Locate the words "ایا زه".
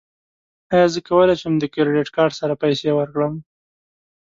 0.73-0.99